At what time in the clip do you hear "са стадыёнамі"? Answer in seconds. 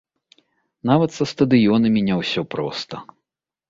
1.19-2.07